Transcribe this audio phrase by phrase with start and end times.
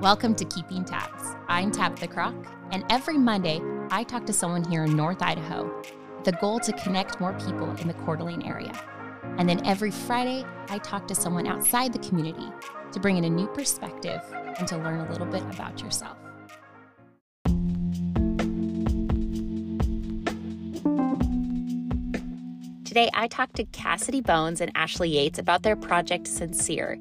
[0.00, 1.36] Welcome to Keeping Tabs.
[1.48, 2.34] I'm Tabitha Crock,
[2.70, 5.74] and every Monday I talk to someone here in North Idaho.
[6.16, 8.72] With the goal to connect more people in the Coeur d'Alene area.
[9.38, 12.46] And then every Friday I talk to someone outside the community
[12.92, 14.20] to bring in a new perspective
[14.58, 16.18] and to learn a little bit about yourself.
[22.84, 26.98] Today, I talked to Cassidy Bones and Ashley Yates about their project Sincere.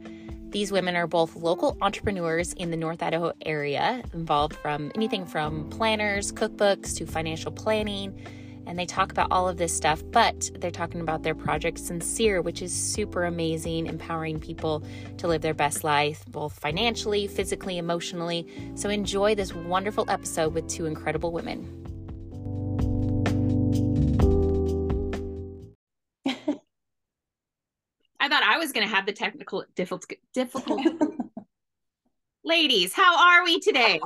[0.56, 5.70] These women are both local entrepreneurs in the North Idaho area, involved from anything from
[5.70, 8.18] planners, cookbooks to financial planning.
[8.65, 12.42] And they talk about all of this stuff, but they're talking about their project Sincere,
[12.42, 14.82] which is super amazing, empowering people
[15.18, 18.48] to live their best life, both financially, physically, emotionally.
[18.76, 21.85] So enjoy this wonderful episode with two incredible women.
[28.65, 30.82] Was going to have the technical difficult difficult.
[32.44, 34.00] Ladies, how are we today?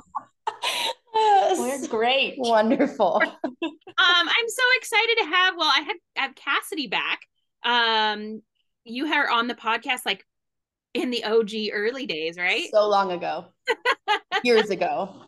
[1.13, 2.35] We're great.
[2.37, 3.21] Wonderful.
[3.23, 5.55] um, I'm so excited to have.
[5.57, 7.21] Well, I had I have Cassidy back.
[7.63, 8.41] Um,
[8.83, 10.25] you are on the podcast like
[10.93, 12.67] in the OG early days, right?
[12.73, 13.45] So long ago,
[14.43, 15.23] years ago.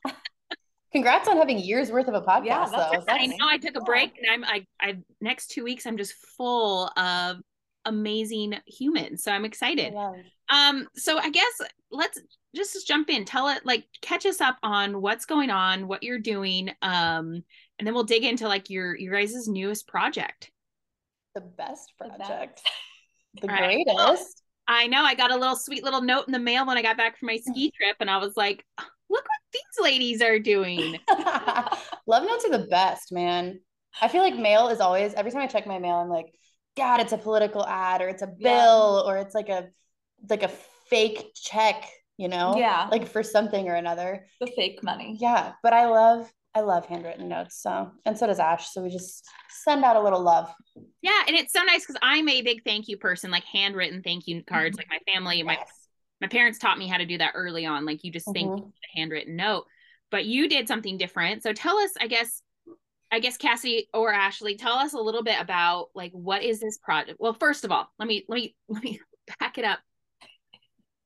[0.92, 2.46] Congrats on having years worth of a podcast.
[2.46, 3.06] Yeah, though.
[3.08, 3.48] I know.
[3.48, 7.38] I took a break, and I'm I I next two weeks I'm just full of
[7.86, 9.18] amazing human.
[9.18, 9.94] So I'm excited.
[10.50, 12.20] Um, so I guess let's
[12.56, 13.26] just jump in.
[13.26, 16.70] Tell it like catch us up on what's going on, what you're doing.
[16.82, 17.44] Um,
[17.80, 20.52] and then we'll dig into like your your guys' newest project.
[21.36, 22.62] The best project.
[23.36, 23.98] The, the greatest.
[23.98, 24.18] Right.
[24.68, 25.04] I know.
[25.04, 27.28] I got a little sweet little note in the mail when I got back from
[27.28, 30.98] my ski trip, and I was like, look what these ladies are doing.
[32.08, 33.62] Love notes are the best, man.
[34.02, 36.34] I feel like mail is always every time I check my mail, I'm like,
[36.78, 39.12] God, it's a political ad or it's a bill yeah.
[39.12, 39.70] or it's like a
[40.30, 40.52] like a
[40.90, 42.56] fake check, you know?
[42.58, 42.88] Yeah.
[42.92, 44.28] Like for something or another.
[44.40, 45.18] The fake money.
[45.20, 45.54] Yeah.
[45.64, 47.62] But I love I love handwritten notes.
[47.62, 48.70] So and so does Ash.
[48.70, 49.28] So we just
[49.64, 50.54] send out a little love.
[51.02, 51.22] Yeah.
[51.28, 54.44] And it's so nice because I'm a big thank you person, like handwritten thank you
[54.44, 54.78] cards.
[54.78, 54.92] Mm-hmm.
[54.92, 55.46] Like my family, yes.
[55.46, 55.58] my
[56.22, 57.86] my parents taught me how to do that early on.
[57.86, 58.54] Like you just mm-hmm.
[58.54, 59.66] thank a handwritten note.
[60.12, 61.42] But you did something different.
[61.42, 62.44] So tell us, I guess,
[63.12, 66.78] I guess Cassie or Ashley, tell us a little bit about like what is this
[66.78, 67.18] project?
[67.20, 69.00] Well, first of all, let me let me let me
[69.40, 69.80] back it up.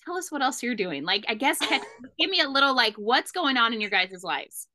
[0.05, 1.03] Tell us what else you're doing.
[1.03, 1.59] Like, I guess
[2.19, 4.67] give me a little like what's going on in your guys' lives.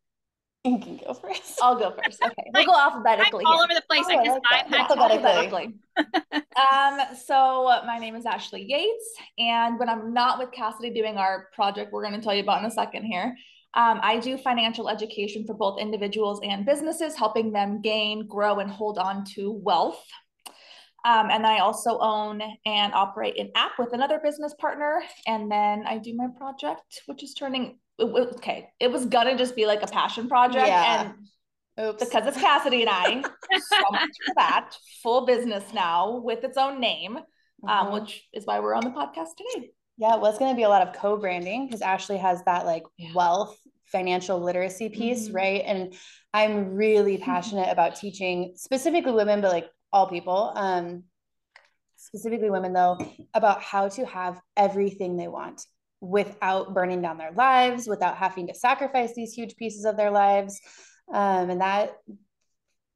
[0.65, 1.59] You can go first.
[1.63, 2.21] I'll go first.
[2.25, 3.45] Okay, we'll go alphabetically.
[3.47, 4.05] I'm all over the place.
[4.07, 5.75] Oh, I guess I like alphabetically.
[5.97, 11.49] um, so my name is Ashley Yates, and when I'm not with Cassidy doing our
[11.55, 13.35] project, we're going to tell you about in a second here.
[13.75, 18.71] Um, I do financial education for both individuals and businesses, helping them gain, grow, and
[18.71, 20.05] hold on to wealth.
[21.05, 25.03] Um, and I also own and operate an app with another business partner.
[25.27, 28.69] And then I do my project, which is turning okay.
[28.81, 31.13] It was gonna just be like a passion project, yeah.
[31.79, 32.05] and Oops.
[32.05, 33.77] because it's Cassidy and I, so
[34.37, 34.75] that.
[35.03, 37.69] Full business now with its own name, mm-hmm.
[37.69, 39.71] um, which is why we're on the podcast today.
[40.01, 42.85] Yeah, well, it's going to be a lot of co-branding because Ashley has that like
[42.97, 43.11] yeah.
[43.15, 45.37] wealth financial literacy piece, mm-hmm.
[45.37, 45.63] right?
[45.67, 45.95] And
[46.33, 51.05] I'm really passionate about teaching specifically women, but like all people, um,
[51.97, 52.99] specifically women though,
[53.35, 55.67] about how to have everything they want
[56.01, 60.63] without burning down their lives, without having to sacrifice these huge pieces of their lives.
[61.13, 61.99] Um, and that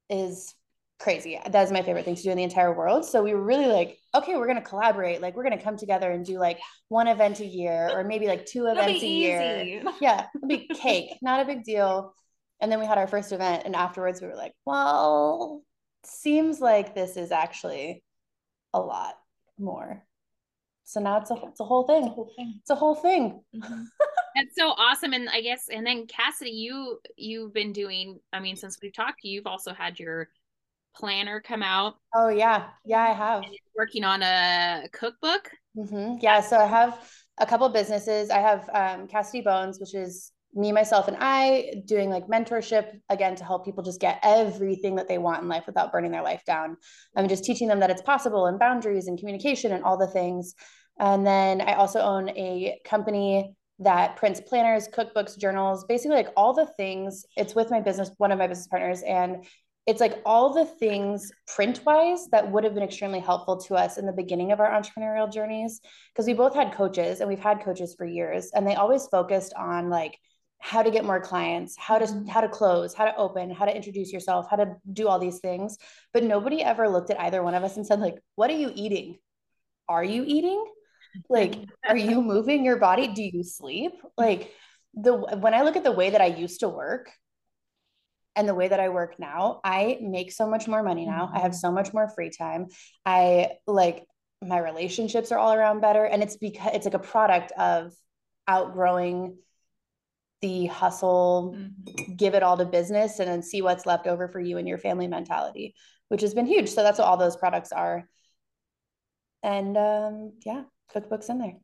[0.09, 0.55] is
[0.99, 1.39] crazy.
[1.49, 3.05] That is my favorite thing to do in the entire world.
[3.05, 5.21] So we were really like, okay, we're gonna collaborate.
[5.21, 8.47] Like we're gonna come together and do like one event a year, or maybe like
[8.47, 9.83] two events a year.
[10.01, 12.15] Yeah, it'll be cake, not a big deal.
[12.61, 15.63] And then we had our first event, and afterwards we were like, well,
[16.05, 18.03] seems like this is actually
[18.73, 19.15] a lot
[19.59, 20.05] more.
[20.85, 22.05] So now it's a it's a whole thing.
[22.05, 22.55] It's a whole thing.
[22.61, 23.41] It's a whole thing.
[23.55, 23.83] Mm-hmm.
[24.37, 25.13] That's so awesome.
[25.13, 28.21] And I guess, and then Cassidy, you you've been doing.
[28.33, 30.29] I mean, since we've talked, you've also had your
[30.97, 31.95] planner come out.
[32.15, 33.45] Oh yeah, yeah, I have.
[33.77, 35.51] working on a cookbook.
[35.77, 36.19] Mm-hmm.
[36.21, 38.31] Yeah, so I have a couple businesses.
[38.31, 43.35] I have um, Cassidy Bones, which is me, myself, and I doing like mentorship again
[43.37, 46.45] to help people just get everything that they want in life without burning their life
[46.47, 46.77] down.
[47.17, 50.55] I'm just teaching them that it's possible and boundaries and communication and all the things.
[51.01, 56.53] And then I also own a company that prints planners, cookbooks, journals, basically like all
[56.53, 57.25] the things.
[57.37, 59.45] It's with my business, one of my business partners, and
[59.87, 63.99] it's like all the things print wise that would have been extremely helpful to us
[63.99, 65.81] in the beginning of our entrepreneurial journeys
[66.13, 69.53] because we both had coaches and we've had coaches for years and they always focused
[69.55, 70.19] on like
[70.59, 72.27] how to get more clients how to mm-hmm.
[72.27, 75.41] how to close how to open how to introduce yourself how to do all these
[75.41, 75.77] things.
[76.15, 78.73] But nobody ever looked at either one of us and said like what are you
[78.75, 79.19] eating?
[79.89, 80.65] Are you eating?
[81.29, 81.57] Like
[81.87, 83.09] are you moving your body?
[83.09, 83.93] Do you sleep?
[84.17, 84.53] Like
[84.95, 87.11] the when I look at the way that I used to work
[88.37, 91.31] and the way that I work now, I make so much more money now.
[91.33, 91.59] I have mm-hmm.
[91.59, 92.67] so much more free time.
[93.07, 94.05] I like
[94.43, 97.93] my relationships are all around better and it's because it's like a product of
[98.47, 99.39] outgrowing
[100.43, 102.15] the hustle, mm-hmm.
[102.17, 104.79] give it all to business and then see what's left over for you and your
[104.79, 105.75] family mentality,
[106.09, 106.69] which has been huge.
[106.69, 108.09] So that's what all those products are.
[109.43, 110.65] And um, yeah,
[110.95, 111.57] cookbooks in there.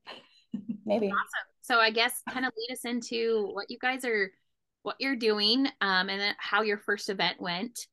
[0.84, 1.08] Maybe.
[1.12, 1.50] Awesome.
[1.62, 4.32] So I guess kind of lead us into what you guys are
[4.82, 7.86] what you're doing um, and then how your first event went.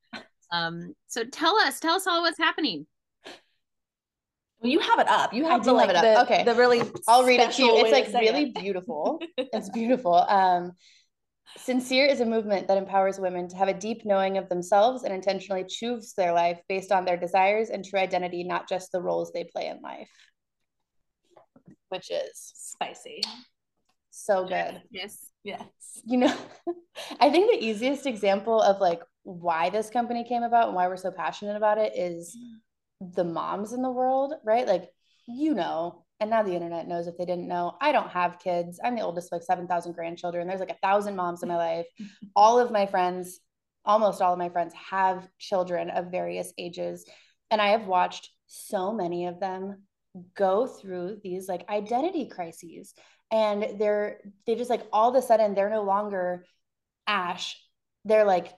[0.52, 2.88] Um, so tell us, tell us all what's happening.
[4.60, 5.34] Well, you have it up.
[5.34, 6.44] You have I the like the, okay.
[6.44, 7.78] the really I'll read it to you.
[7.78, 8.56] It's like really it.
[8.56, 9.22] beautiful.
[9.38, 10.16] it's beautiful.
[10.16, 10.72] Um
[11.56, 15.14] Sincere is a movement that empowers women to have a deep knowing of themselves and
[15.14, 19.32] intentionally choose their life based on their desires and true identity, not just the roles
[19.32, 20.10] they play in life.
[21.90, 23.22] Which is spicy.
[24.12, 24.82] So good.
[24.92, 25.30] Yes.
[25.48, 26.02] Yes.
[26.06, 26.36] You know,
[27.22, 30.98] I think the easiest example of like why this company came about and why we're
[30.98, 33.12] so passionate about it is mm-hmm.
[33.16, 34.68] the moms in the world, right?
[34.68, 34.90] Like,
[35.26, 37.78] you know, and now the internet knows if they didn't know.
[37.80, 38.78] I don't have kids.
[38.84, 40.48] I'm the oldest like 7,000 grandchildren.
[40.48, 41.86] There's like a thousand moms in my life.
[42.36, 43.40] All of my friends,
[43.86, 47.06] almost all of my friends have children of various ages.
[47.52, 49.84] And I have watched so many of them
[50.36, 52.94] go through these like identity crises.
[53.32, 56.46] And they're, they just like all of a sudden, they're no longer
[57.08, 57.58] Ash.
[58.06, 58.54] They're like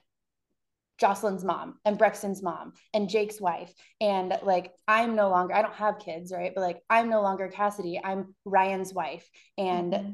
[0.98, 3.72] Jocelyn's mom and Brexton's mom and Jake's wife.
[4.00, 6.52] And like, I'm no longer, I don't have kids, right?
[6.54, 8.00] But like, I'm no longer Cassidy.
[8.02, 10.12] I'm Ryan's wife and mm-hmm.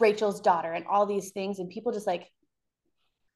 [0.00, 1.58] Rachel's daughter and all these things.
[1.58, 2.28] And people just like,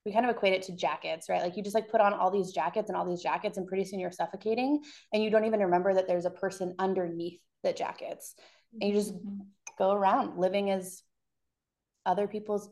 [0.06, 1.42] we kind of equate it to jackets, right?
[1.42, 3.84] Like you just like put on all these jackets and all these jackets, and pretty
[3.84, 4.82] soon you're suffocating
[5.12, 8.34] and you don't even remember that there's a person underneath the jackets.
[8.80, 9.40] And you just mm-hmm.
[9.78, 11.02] Go around living as
[12.06, 12.70] other people's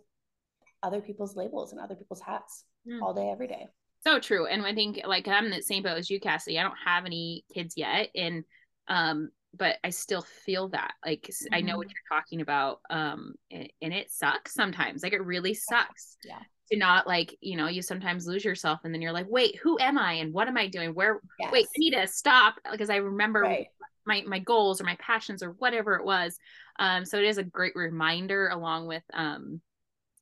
[0.83, 3.01] other people's labels and other people's hats mm.
[3.01, 3.69] all day, every day.
[4.05, 4.47] So true.
[4.47, 6.59] And I think like I'm the same boat as you, Cassie.
[6.59, 8.09] I don't have any kids yet.
[8.15, 8.45] And
[8.89, 10.95] um, but I still feel that.
[11.05, 11.55] Like mm-hmm.
[11.55, 11.95] I know what mm-hmm.
[12.11, 12.81] you're talking about.
[12.91, 15.03] Um, and, and, it sucks sometimes.
[15.03, 16.17] Like it really sucks.
[16.25, 16.41] Yeah.
[16.71, 19.79] To not like, you know, you sometimes lose yourself and then you're like, wait, who
[19.79, 20.95] am I and what am I doing?
[20.95, 21.53] Where yes.
[21.53, 23.67] wait, I need to stop because I remember right.
[24.07, 26.39] my my goals or my passions or whatever it was.
[26.79, 29.61] Um, so it is a great reminder along with um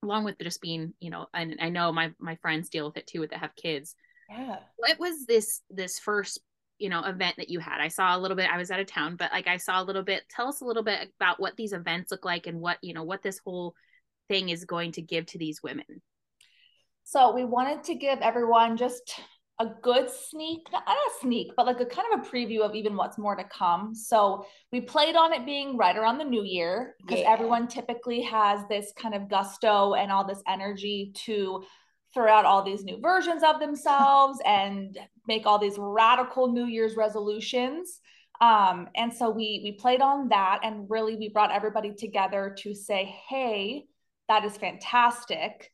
[0.03, 3.07] along with just being you know and i know my my friends deal with it
[3.07, 3.95] too with that have kids.
[4.31, 4.57] Yeah.
[4.77, 6.41] What was this this first
[6.79, 7.81] you know event that you had?
[7.81, 9.85] I saw a little bit i was out of town but like i saw a
[9.85, 12.79] little bit tell us a little bit about what these events look like and what
[12.83, 13.75] you know what this whole
[14.31, 16.01] thing is going to give to these women.
[17.05, 19.21] So we wanted to give everyone just
[19.61, 22.97] a good sneak, not a sneak, but like a kind of a preview of even
[22.97, 23.95] what's more to come.
[23.95, 27.31] So we played on it being right around the new year because yeah.
[27.31, 31.63] everyone typically has this kind of gusto and all this energy to
[32.15, 34.99] throw out all these new versions of themselves and
[35.29, 38.01] make all these radical New Year's resolutions.
[38.41, 42.75] Um, and so we we played on that and really we brought everybody together to
[42.75, 43.85] say, hey,
[44.29, 45.71] that is fantastic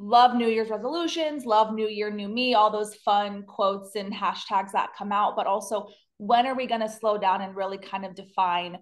[0.00, 4.72] love New Year's resolutions, love New Year, New Me, all those fun quotes and hashtags
[4.72, 5.36] that come out.
[5.36, 8.78] But also, when are we going to slow down and really kind of define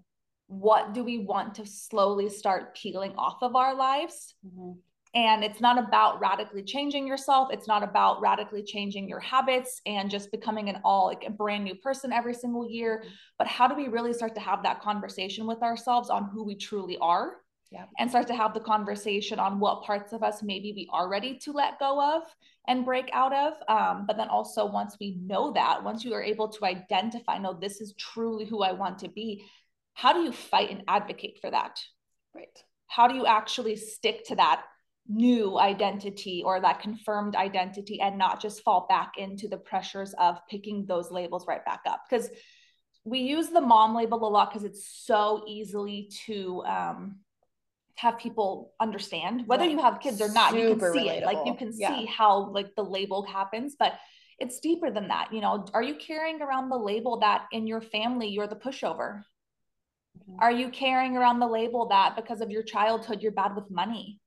[0.46, 4.34] what do we want to slowly start peeling off of our lives?
[4.46, 4.78] Mm-hmm.
[5.14, 7.48] And it's not about radically changing yourself.
[7.50, 11.64] It's not about radically changing your habits and just becoming an all like a brand
[11.64, 13.02] new person every single year.
[13.38, 16.54] But how do we really start to have that conversation with ourselves on who we
[16.54, 17.38] truly are?
[17.70, 17.84] Yeah.
[17.98, 21.38] and start to have the conversation on what parts of us maybe we are ready
[21.38, 22.22] to let go of
[22.66, 23.54] and break out of.
[23.68, 27.52] Um, but then also, once we know that, once you are able to identify, no,
[27.52, 29.44] this is truly who I want to be,
[29.94, 31.80] how do you fight and advocate for that?
[32.34, 32.56] Right.
[32.86, 34.62] How do you actually stick to that
[35.10, 40.38] new identity or that confirmed identity and not just fall back into the pressures of
[40.48, 42.02] picking those labels right back up?
[42.08, 42.30] Because
[43.04, 47.16] we use the mom label a lot because it's so easily to um,
[47.98, 49.42] have people understand.
[49.46, 51.16] Whether you have kids or not Super you can see relatable.
[51.18, 51.24] it.
[51.24, 51.98] Like you can yeah.
[51.98, 53.94] see how like the label happens but
[54.38, 55.66] it's deeper than that you know?
[55.74, 59.22] Are you carrying around the label that in your family you're the pushover?
[60.18, 60.40] Mm-hmm.
[60.40, 64.20] are you carrying around the label that because of your childhood you're bad with money?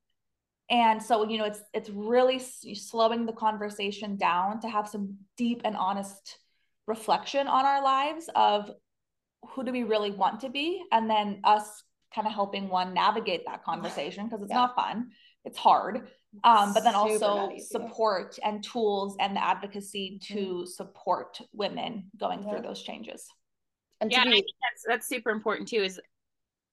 [0.70, 5.62] And so you know it's it's really slowing the conversation down to have some deep
[5.64, 6.38] and honest
[6.88, 8.70] reflection on our lives of
[9.50, 10.84] who do we really want to be?
[10.92, 14.58] And then us kind of helping one navigate that conversation because it's yeah.
[14.58, 15.10] not fun
[15.46, 16.08] it's hard
[16.46, 20.66] um, but then also support and tools and the advocacy to mm-hmm.
[20.66, 22.50] support women going yeah.
[22.50, 23.28] through those changes
[24.00, 26.00] and yeah be- I think that's that's super important too is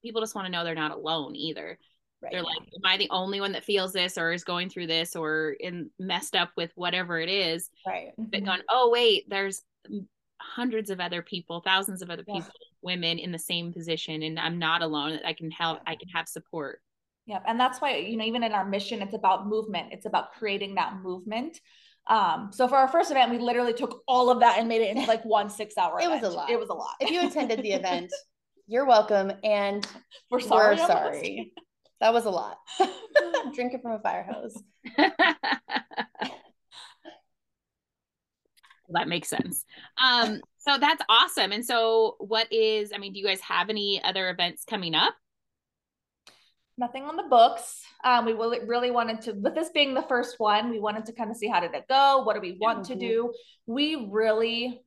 [0.01, 1.77] people just want to know they're not alone either
[2.21, 2.33] Right.
[2.33, 5.15] They're like, am I the only one that feels this or is going through this
[5.15, 7.69] or in messed up with whatever it is?
[7.87, 8.09] Right.
[8.17, 8.45] But mm-hmm.
[8.45, 9.61] going, oh wait, there's
[10.41, 12.67] hundreds of other people, thousands of other people, yeah.
[12.81, 15.19] women in the same position, and I'm not alone.
[15.25, 15.79] I can help.
[15.85, 16.81] I can have support.
[17.25, 19.89] Yeah, and that's why you know even in our mission, it's about movement.
[19.91, 21.59] It's about creating that movement.
[22.07, 24.95] Um, so for our first event, we literally took all of that and made it
[24.95, 25.99] into like one six hour.
[25.99, 26.23] it event.
[26.23, 26.49] was a lot.
[26.49, 26.95] It was a lot.
[26.99, 28.11] If you attended the event,
[28.67, 29.85] you're welcome, and
[30.31, 30.75] we're sorry.
[30.75, 31.53] We're sorry.
[32.01, 32.57] That was a lot.
[33.53, 34.61] Drinking from a fire hose.
[38.91, 39.65] that makes sense.
[40.01, 41.51] Um, so that's awesome.
[41.51, 42.91] And so, what is?
[42.93, 45.13] I mean, do you guys have any other events coming up?
[46.77, 47.81] Nothing on the books.
[48.03, 51.13] Um, we really, really wanted to, with this being the first one, we wanted to
[51.13, 52.23] kind of see how did it go.
[52.23, 52.93] What do we want mm-hmm.
[52.93, 53.33] to do?
[53.65, 54.81] We really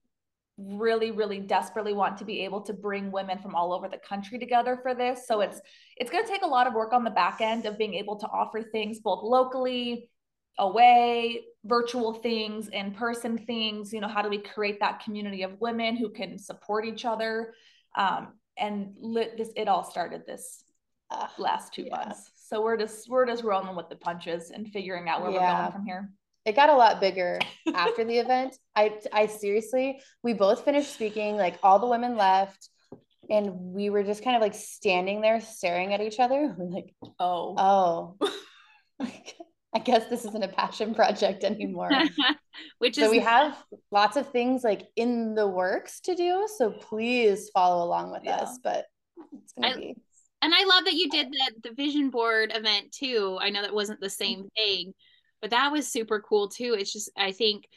[0.59, 4.39] really really desperately want to be able to bring women from all over the country
[4.39, 5.61] together for this so it's
[5.97, 8.17] it's going to take a lot of work on the back end of being able
[8.17, 10.11] to offer things both locally
[10.59, 15.61] away virtual things in person things you know how do we create that community of
[15.61, 17.55] women who can support each other
[17.97, 18.29] um,
[18.59, 20.65] and lit this it all started this
[21.11, 21.97] uh, last two yeah.
[21.97, 25.41] months so we're just we're just rolling with the punches and figuring out where yeah.
[25.41, 26.11] we're going from here
[26.45, 27.39] it got a lot bigger
[27.75, 28.57] after the event.
[28.75, 32.69] I I seriously, we both finished speaking, like all the women left,
[33.31, 36.55] and we were just kind of like standing there staring at each other.
[36.59, 38.29] We're like, oh, oh.
[39.75, 41.91] I guess this isn't a passion project anymore.
[42.79, 43.57] Which is so we have
[43.91, 46.47] lots of things like in the works to do.
[46.59, 48.37] So please follow along with yeah.
[48.37, 48.59] us.
[48.63, 48.87] But
[49.33, 49.97] it's gonna I, be
[50.43, 53.39] and I love that you did the the vision board event too.
[53.41, 54.93] I know that wasn't the same thing,
[55.43, 57.69] but that was super cool too it's just i think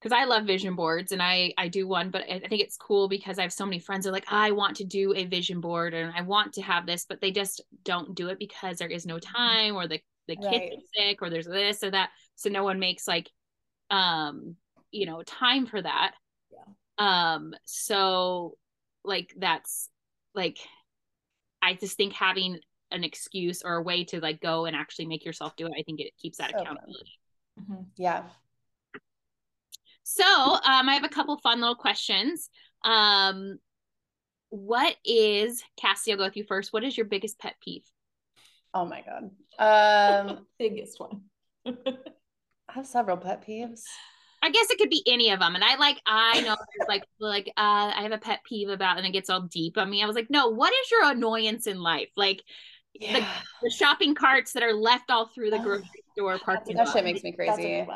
[0.00, 3.08] because i love vision boards and i i do one but i think it's cool
[3.08, 5.92] because i have so many friends are like i want to do a vision board
[5.92, 9.04] and i want to have this but they just don't do it because there is
[9.04, 9.36] no mm-hmm.
[9.36, 10.72] time or the the kids right.
[10.72, 13.30] are sick or there's this or that so no one makes like
[13.90, 14.56] um
[14.90, 16.12] you know time for that
[16.50, 17.32] yeah.
[17.32, 18.56] um so
[19.04, 19.88] like that's
[20.34, 20.58] like
[21.60, 22.58] i just think having
[22.94, 25.82] an excuse or a way to like go and actually make yourself do it, I
[25.82, 27.12] think it keeps that accountability.
[27.60, 27.82] Mm-hmm.
[27.96, 28.22] Yeah.
[30.04, 32.48] So um, I have a couple fun little questions.
[32.84, 33.58] Um,
[34.50, 36.12] what is Cassie?
[36.12, 36.72] I'll go with you first.
[36.72, 37.84] What is your biggest pet peeve?
[38.74, 39.30] Oh my god.
[39.58, 41.22] Um, biggest one.
[41.66, 43.82] I have several pet peeves.
[44.42, 45.54] I guess it could be any of them.
[45.54, 49.06] And I like, I know like, like, uh, I have a pet peeve about, and
[49.06, 50.02] it gets all deep on me.
[50.02, 52.10] I was like, no, what is your annoyance in life?
[52.14, 52.42] Like,
[52.92, 53.20] yeah.
[53.20, 53.26] the,
[53.62, 56.86] the, shopping carts that are left all through the grocery store parking lot.
[56.86, 57.86] that shit makes me crazy.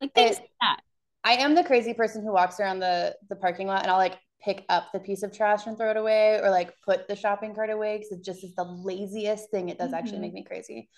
[0.00, 0.80] Like things it, like that.
[1.22, 4.18] I am the crazy person who walks around the the parking lot and I'll like
[4.42, 7.54] pick up the piece of trash and throw it away or like put the shopping
[7.54, 9.68] cart away because it just is the laziest thing.
[9.68, 9.94] It does mm-hmm.
[9.94, 10.88] actually make me crazy.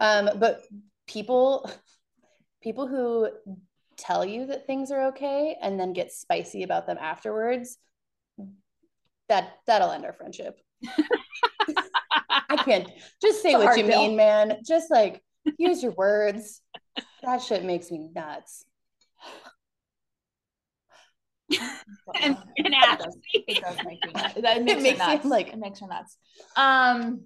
[0.00, 0.62] Um, but
[1.06, 1.70] people
[2.62, 3.28] people who
[3.96, 7.78] tell you that things are okay and then get spicy about them afterwards,
[9.28, 10.58] that that'll end our friendship.
[12.28, 12.88] I can't
[13.20, 13.98] just say what you deal.
[13.98, 14.58] mean, man.
[14.66, 15.22] Just like
[15.58, 16.60] use your words.
[17.22, 18.64] That shit makes me nuts.
[22.22, 24.34] and, and it, does, it does make me nuts.
[24.36, 25.24] Makes, it makes nuts.
[25.24, 26.16] like it makes her nuts.
[26.56, 27.24] Um,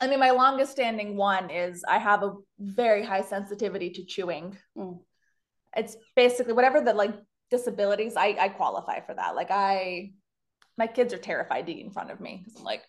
[0.00, 4.56] I mean, my longest standing one is I have a very high sensitivity to chewing.
[4.76, 5.00] Mm.
[5.76, 7.14] It's basically whatever the like
[7.50, 9.34] disabilities, I I qualify for that.
[9.34, 10.12] Like I,
[10.76, 12.82] my kids are terrified to eat in front of me because I'm like,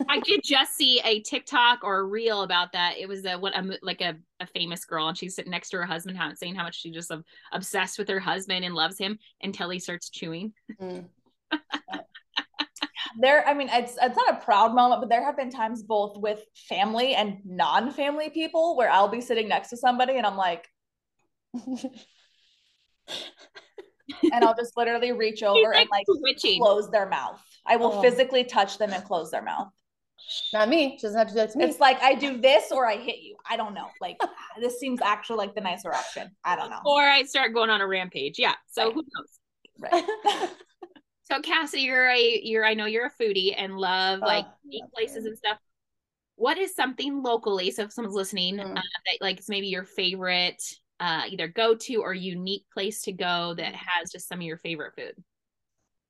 [0.08, 2.96] I did just see a TikTok or a reel about that.
[2.98, 5.78] It was a what a, like a, a famous girl, and she's sitting next to
[5.78, 9.18] her husband, saying how much she just um, obsessed with her husband and loves him
[9.42, 10.52] until he starts chewing.
[10.80, 11.06] Mm.
[13.20, 16.18] there, I mean, it's it's not a proud moment, but there have been times both
[16.18, 20.66] with family and non-family people where I'll be sitting next to somebody and I'm like.
[24.32, 26.60] and I'll just literally reach over like and like twitching.
[26.60, 27.40] close their mouth.
[27.64, 28.02] I will oh.
[28.02, 29.68] physically touch them and close their mouth.
[30.52, 30.96] Not me.
[30.98, 31.64] She doesn't have to do that to me.
[31.64, 33.36] It's like I do this or I hit you.
[33.48, 33.88] I don't know.
[34.00, 34.18] Like
[34.60, 36.30] this seems actually like the nicer option.
[36.44, 36.80] I don't know.
[36.84, 38.38] Or I start going on a rampage.
[38.38, 38.54] Yeah.
[38.68, 38.94] So right.
[38.94, 39.92] who knows?
[39.92, 40.50] Right.
[41.22, 44.84] so Cassie, you're a you're I know you're a foodie and love oh, like eat
[44.94, 45.58] places and stuff.
[46.36, 47.70] What is something locally?
[47.70, 48.70] So if someone's listening, mm.
[48.70, 50.62] uh, that like it's maybe your favorite
[50.98, 54.58] uh, either go to or unique place to go that has just some of your
[54.58, 55.14] favorite food.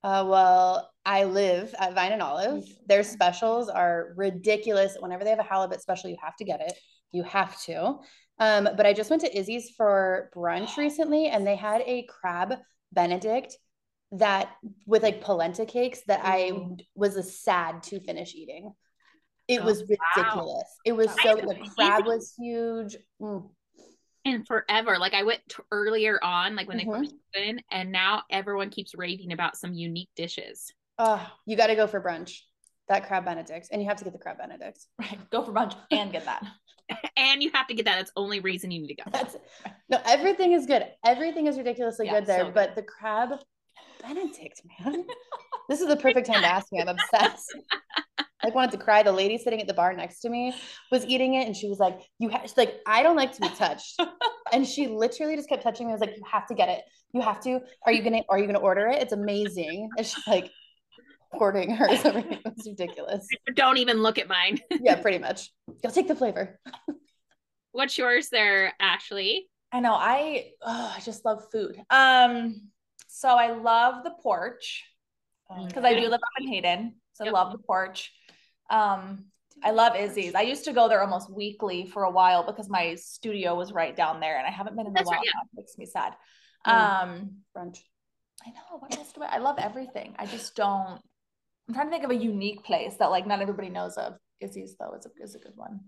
[0.06, 2.64] Uh, well, I live at Vine and Olive.
[2.86, 4.96] Their specials are ridiculous.
[5.00, 6.75] Whenever they have a halibut special, you have to get it.
[7.10, 7.96] You have to.
[8.38, 12.54] Um, but I just went to Izzy's for brunch recently, and they had a crab
[12.92, 13.56] Benedict
[14.12, 14.50] that
[14.86, 16.52] with like polenta cakes that I
[16.94, 18.72] was sad to finish eating.
[19.48, 19.96] It Oh, was wow.
[20.16, 20.68] ridiculous.
[20.84, 22.96] It was so the crab was huge.
[23.20, 23.50] Mm.
[24.26, 24.99] And forever.
[24.99, 25.40] Like I went
[25.71, 26.85] earlier on, like when Mhm.
[26.85, 30.73] they first opened, and now everyone keeps raving about some unique dishes.
[30.99, 32.40] Oh, you got to go for brunch.
[32.88, 34.85] That crab Benedict, and you have to get the crab Benedict.
[34.99, 35.30] Right.
[35.30, 36.45] Go for brunch and get that.
[37.16, 37.97] and you have to get that.
[37.99, 39.04] That's the only reason you need to go.
[39.12, 39.37] That's
[39.88, 40.85] no, everything is good.
[41.04, 43.40] Everything is ridiculously Yeah, good there, so but the crab
[44.02, 45.06] Benedict, man.
[45.68, 46.80] this is the perfect time to ask me.
[46.80, 47.54] I'm obsessed.
[48.46, 49.02] I wanted to cry.
[49.02, 50.54] The lady sitting at the bar next to me
[50.90, 53.48] was eating it, and she was like, "You have like, I don't like to be
[53.48, 54.00] touched."
[54.52, 55.92] and she literally just kept touching me.
[55.92, 56.84] I was like, "You have to get it.
[57.12, 57.60] You have to.
[57.84, 58.22] Are you gonna?
[58.28, 59.02] Are you gonna order it?
[59.02, 60.50] It's amazing." And she's like,
[61.32, 62.04] hoarding hers.
[62.04, 63.26] It was ridiculous.
[63.54, 64.60] Don't even look at mine.
[64.80, 65.50] Yeah, pretty much.
[65.82, 66.60] You'll take the flavor.
[67.72, 69.48] What's yours there, Ashley?
[69.72, 69.94] I know.
[69.94, 71.80] I oh, I just love food.
[71.90, 72.68] Um,
[73.08, 74.84] so I love the porch
[75.66, 76.94] because I do live up in Hayden.
[77.14, 77.34] So Yep.
[77.34, 78.12] I love the porch.
[78.70, 79.26] Um,
[79.64, 80.35] I love Izzy's.
[80.35, 83.96] I used to go there almost weekly for a while because my studio was right
[83.96, 85.16] down there, and I haven't been in a while.
[85.16, 85.40] right, yeah.
[85.52, 86.14] It makes me sad.
[86.66, 86.73] Mm.
[86.73, 87.78] Um, brunch.
[88.46, 88.78] I know.
[88.78, 89.37] What else do I?
[89.37, 90.14] I love everything.
[90.18, 91.00] I just don't.
[91.68, 94.14] I'm trying to think of a unique place that like not everybody knows of.
[94.40, 95.80] Izzy's though is a is a good one.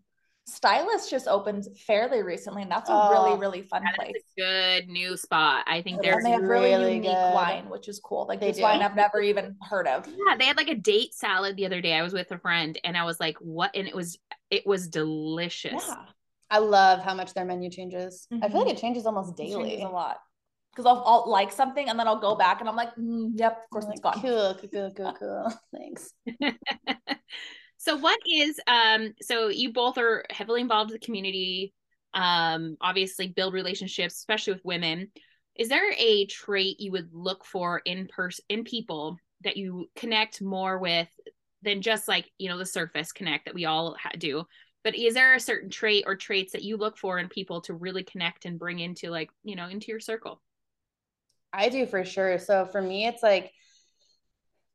[0.48, 4.16] Stylist just opened fairly recently, and that's a Oh, really really fun That place.
[4.16, 5.64] is a good new spot.
[5.66, 7.28] I think It there's And they have really, really unique good.
[7.28, 8.26] wine, which is cool.
[8.26, 8.62] Like They this do.
[8.62, 10.06] wine I've never even heard of.
[10.06, 11.94] yeah, they had like a date salad the other day.
[11.94, 13.70] I was with a friend and I was like, what?
[13.74, 14.18] And it was
[14.50, 15.74] it was delicious.
[15.88, 16.04] Yeah,
[16.50, 18.26] I love how much their menu changes.
[18.40, 19.70] I feel like it changes almost it daily.
[19.70, 20.18] changes a lot.
[20.72, 23.58] Because I'll, I'll like something and then I'll go back and I'm like, mm, yep,
[23.64, 24.22] of course I'm it's like, gone.
[24.22, 25.52] Cool, cool, cool, cool, cool.
[25.76, 26.12] Thanks.
[27.78, 31.72] so what is um so you both are heavily involved in the community
[32.12, 35.10] um obviously build relationships especially with women.
[35.56, 40.42] Is there a trait you would look for in person in people that you connect
[40.42, 41.08] more with
[41.62, 44.44] than just like you know the surface connect that we all ha- do?
[44.84, 47.74] But is there a certain trait or traits that you look for in people to
[47.74, 50.40] really connect and bring into like you know into your circle?
[51.52, 52.38] I do for sure.
[52.38, 53.52] So for me, it's like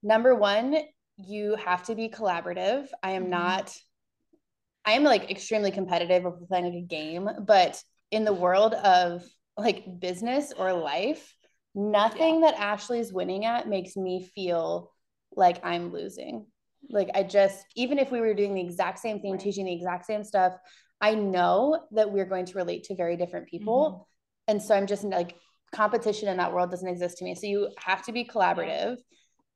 [0.01, 0.77] number one,
[1.17, 2.87] you have to be collaborative.
[3.01, 3.29] I am Mhm.
[3.29, 3.77] not,
[4.85, 9.23] I am like extremely competitive of playing like a game, but in the world of
[9.57, 11.35] like business or life,
[11.75, 14.91] nothing that Ashley's winning at makes me feel
[15.35, 16.45] like I'm losing.
[16.89, 19.41] Like I just, even if we were doing the exact same thing, Right.
[19.41, 20.53] teaching the exact same stuff,
[20.99, 24.07] I know that we're going to relate to very different people.
[24.47, 25.35] And so I'm just like,
[25.73, 27.33] competition in that world doesn't exist to me.
[27.33, 28.97] So you have to be collaborative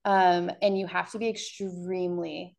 [0.08, 2.58] um, and you have to be extremely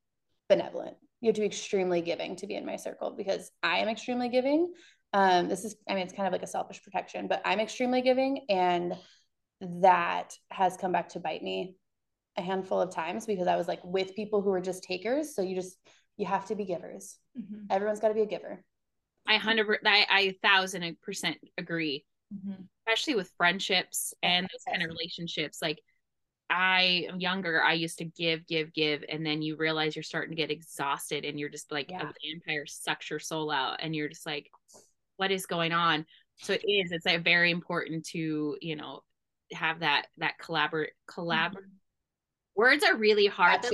[0.48, 0.96] benevolent.
[1.20, 4.28] You have to be extremely giving to be in my circle because I am extremely
[4.28, 4.72] giving.
[5.14, 8.02] Um, this is, I mean, it's kind of like a selfish protection, but I'm extremely
[8.02, 8.46] giving.
[8.48, 8.94] And
[9.60, 11.76] that has come back to bite me
[12.36, 15.34] a handful of times because I was like with people who were just takers.
[15.34, 15.76] So you just,
[16.18, 17.18] you have to be givers.
[17.36, 18.62] Mhm, Everyone's got to be a giver.
[19.26, 22.66] i 100 i i thousand percent agree mhm.
[22.86, 25.80] especially with friendships and those kind of relationships like
[26.50, 30.30] i am younger i used to give give give and then you realize you're starting
[30.30, 32.02] to get exhausted and you're just like Yeah.
[32.02, 34.50] a vampire sucks your soul out and you're just like
[35.16, 36.06] what is going on?
[36.36, 39.02] So it is it's like very important to you know
[39.52, 41.56] have that that collaborate collab
[42.54, 43.60] words are really hard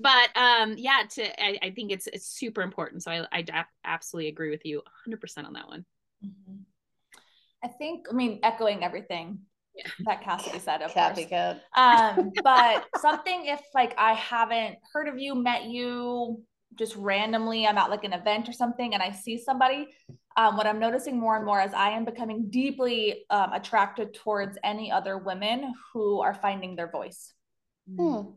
[0.00, 3.66] but um yeah to I, I think it's it's super important so i i ab-
[3.84, 5.84] absolutely agree with you 100% on that one.
[6.24, 6.64] Mhm.
[7.62, 9.40] I think, I mean, echoing everything
[9.76, 9.90] Yeah.
[10.06, 11.18] that Cassidy said, of course.
[11.18, 11.60] Copycat.
[11.76, 16.42] Um, but something if like I haven't heard of you, met you
[16.76, 19.88] just randomly, I'm at like an event or something, and I see somebody.
[20.36, 24.58] Um, what I'm noticing more and more is I am becoming deeply um, attracted towards
[24.62, 27.32] any other women who are finding their voice
[27.88, 28.32] Hmm.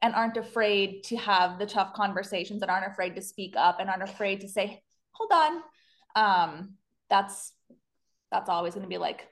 [0.00, 3.90] and aren't afraid to have the tough conversations and aren't afraid to speak up and
[3.90, 5.62] aren't afraid to say, hold on.
[6.14, 6.74] Um,
[7.10, 7.52] that's
[8.30, 9.28] that's always going to be like,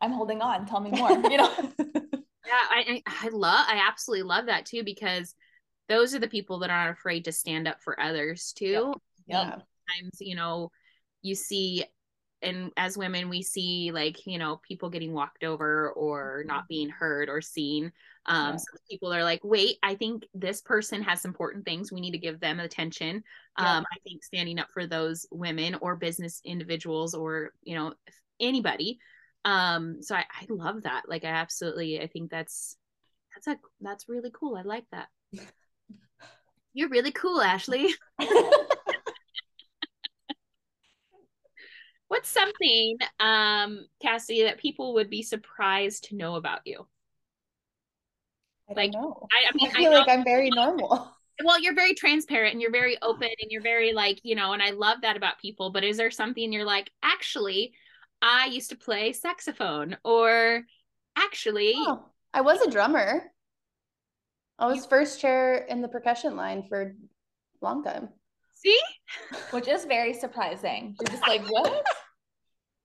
[0.00, 0.66] I'm holding on.
[0.66, 1.10] Tell me more.
[1.10, 1.54] You know.
[2.48, 5.34] Yeah, I, I I love I absolutely love that too because
[5.88, 8.94] those are the people that aren't afraid to stand up for others too.
[9.26, 9.50] Yeah.
[9.50, 10.70] Sometimes, you know,
[11.20, 11.84] you see
[12.40, 16.88] and as women we see like, you know, people getting walked over or not being
[16.88, 17.92] heard or seen.
[18.24, 18.56] Um Yeah.
[18.56, 21.92] so people are like, "Wait, I think this person has important things.
[21.92, 23.24] We need to give them attention."
[23.58, 23.78] Yeah.
[23.78, 27.92] Um I think standing up for those women or business individuals or, you know,
[28.40, 29.00] anybody
[29.44, 32.76] um so I, I love that like i absolutely i think that's
[33.34, 35.08] that's a that's really cool i like that
[36.74, 37.94] you're really cool ashley
[42.08, 46.86] what's something um cassie that people would be surprised to know about you
[48.70, 49.28] I don't Like, know.
[49.32, 51.12] i, I I mean i, feel know like I'm very normal.
[51.44, 54.62] well, you're very transparent and you're very open and you're very like, you know, and
[54.62, 55.70] I love that about people.
[55.70, 57.72] But is there something you're like, actually,
[58.20, 60.62] I used to play saxophone or
[61.16, 63.22] actually oh, I was a drummer.
[64.58, 68.08] I was first chair in the percussion line for a long time.
[68.54, 68.78] See?
[69.50, 70.96] Which is very surprising.
[70.98, 71.84] You're just like, what?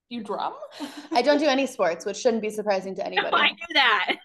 [0.10, 0.54] you drum?
[1.12, 3.32] I don't do any sports, which shouldn't be surprising to anybody.
[3.32, 4.16] No, I knew that.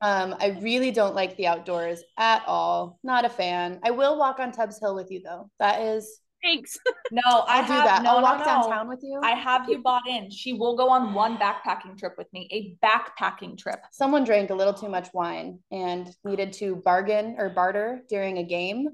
[0.00, 2.98] um, I really don't like the outdoors at all.
[3.02, 3.78] Not a fan.
[3.84, 5.48] I will walk on Tubbs Hill with you though.
[5.60, 6.78] That is thanks.
[7.10, 8.02] No, I I'll do have, that.
[8.02, 8.44] No, I'll walk no.
[8.46, 9.20] downtown with you.
[9.22, 10.30] I have you bought in.
[10.30, 13.80] She will go on one backpacking trip with me, a backpacking trip.
[13.90, 18.42] Someone drank a little too much wine and needed to bargain or barter during a
[18.44, 18.88] game.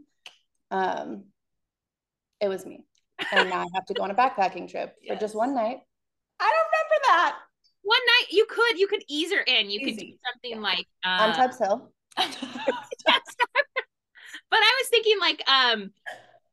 [0.73, 1.27] Um,
[2.41, 2.85] it was me.
[3.31, 5.79] And now I have to go on a backpacking trip for just one night.
[6.41, 7.37] I don't remember that.
[7.83, 9.71] One night you could you could ease her in.
[9.71, 10.59] You could do something Yeah.
[10.59, 11.93] like on uh, Tubbs Hill.
[12.17, 12.27] but
[14.53, 15.93] I was thinking like um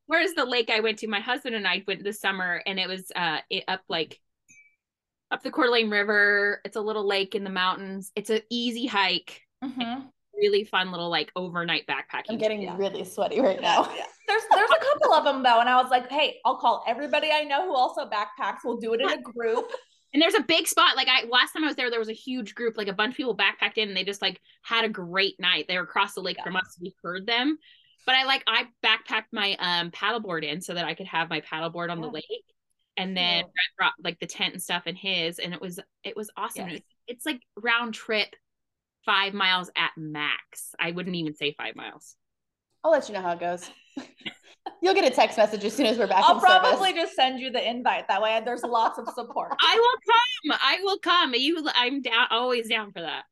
[0.08, 1.08] where's the lake I went to?
[1.08, 4.20] My husband and I went this summer and it was uh it up like
[5.32, 6.62] up the Coeur d'Alene River.
[6.66, 8.12] It's a little lake in the mountains.
[8.16, 9.42] It's an easy hike.
[9.64, 10.08] Mhm.
[10.36, 12.26] Really fun little like overnight backpacking.
[12.30, 12.76] I'm getting Yeah.
[12.78, 13.90] really sweaty right now.
[13.96, 14.06] Yeah.
[14.28, 17.30] There's there's a couple of them though, and I was like, hey, I'll call everybody
[17.32, 18.58] I know who also backpacks.
[18.66, 19.72] We'll do it in a group.
[20.14, 20.96] And there's a big spot.
[20.96, 23.14] Like I last time I was there, there was a huge group, like a bunch
[23.14, 25.66] of people backpacked in and they just like had a great night.
[25.68, 26.44] They were across the lake Yeah.
[26.46, 26.76] from us.
[26.82, 27.58] We heard them.
[28.06, 31.42] But I like I backpacked my um paddleboard in so that I could have my
[31.42, 32.26] paddleboard on the lake.
[32.98, 33.46] And then Cute.
[33.46, 36.70] Brett brought like the tent and stuff in his, and it was it was awesome.
[36.70, 36.78] Yes.
[36.78, 38.30] It's, it's like round trip
[39.06, 40.74] five miles at max.
[40.80, 42.16] I wouldn't even say five miles.
[42.84, 43.70] I'll let you know how it goes.
[44.82, 47.04] You'll get a text message as soon as we're back I'll probably service.
[47.04, 48.08] just send you the invite.
[48.08, 49.52] That way there's lots of support.
[49.60, 50.60] I will come.
[50.62, 51.34] I will come.
[51.34, 53.24] You I'm down always down for that.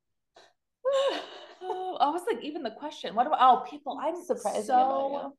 [1.65, 3.15] Oh, I was like, even the question.
[3.15, 3.97] What about oh people?
[4.02, 4.67] I'm surprised.
[4.67, 5.32] so about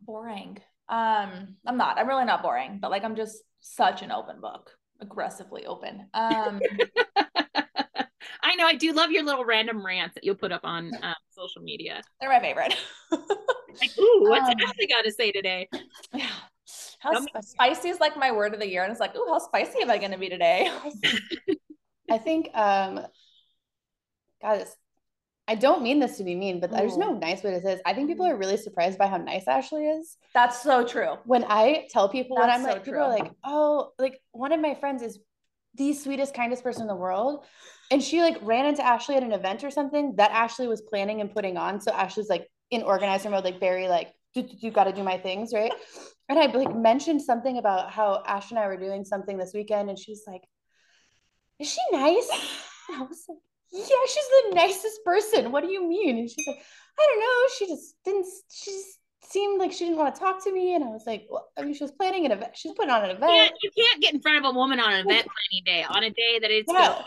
[0.00, 0.58] boring.
[0.88, 1.98] Um, I'm not.
[1.98, 6.08] I'm really not boring, but like I'm just such an open book, aggressively open.
[6.14, 6.60] Um,
[7.16, 8.66] I know.
[8.66, 12.02] I do love your little random rants that you'll put up on um, social media.
[12.20, 12.74] they're my favorite.
[13.78, 15.68] Like, ooh, what's Um, Ashley got to say today?
[16.14, 16.24] yeah.
[16.98, 19.14] How Tell me- sp- spicy is like my word of the year, and it's like,
[19.14, 20.70] ooh, how spicy am I going to be today?
[22.10, 23.00] I think um
[24.40, 24.74] God, it's,
[25.48, 27.18] I don't mean this to be mean, but there's no oh.
[27.18, 27.80] nice way to say this.
[27.86, 30.16] I think people are really surprised by how nice Ashley is.
[30.34, 31.14] That's so true.
[31.24, 34.52] When I tell people when That's I'm so like, people are like, oh, like one
[34.52, 35.20] of my friends is
[35.76, 37.44] the sweetest, kindest person in the world.
[37.92, 41.20] And she like ran into Ashley at an event or something that Ashley was planning
[41.20, 41.80] and putting on.
[41.80, 45.52] So Ashley's like in organizer mode, like very like, you got to do my things,
[45.54, 45.72] right?
[46.28, 49.88] And I like mentioned something about how Ash and I were doing something this weekend,
[49.88, 50.42] and she's like,
[51.60, 52.28] "Is she nice?"
[52.90, 53.38] I was like,
[53.76, 55.52] "Yeah, she's the nicest person.
[55.52, 56.58] What do you mean?" And she's like,
[56.98, 57.48] "I don't know.
[57.58, 58.26] She just didn't.
[58.50, 61.26] She just seemed like she didn't want to talk to me." And I was like,
[61.30, 62.56] "Well, I mean, she was planning an event.
[62.56, 63.30] She's putting on an event.
[63.30, 66.02] can't, you can't get in front of a woman on an event planning day, on
[66.02, 67.02] a day that it's Yeah.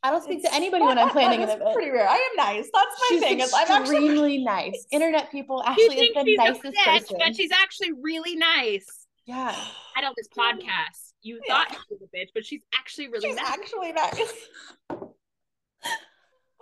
[0.00, 2.08] I don't speak It's- to anybody when I'm planning an is event." Pretty rare.
[2.08, 2.68] I am nice.
[2.72, 3.40] That's my She's thing.
[3.40, 4.86] Is I'm extremely nice.
[4.92, 7.16] Internet people, actually is the she's nicest bitch, person.
[7.18, 8.86] but she's actually really nice.
[9.26, 9.54] yeah.
[9.96, 11.12] I know this podcast.
[11.22, 11.52] You Yeah.
[11.64, 13.48] thought she was a bitch, but she's actually really She's nice.
[13.48, 14.32] actually nice.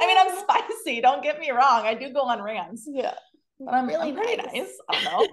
[0.01, 1.01] I mean, I'm spicy.
[1.01, 1.85] Don't get me wrong.
[1.87, 3.15] I do go on rants, Yeah.
[3.59, 4.53] but I'm Really really pretty nice.
[4.55, 4.79] nice.
[4.91, 5.27] I don't know.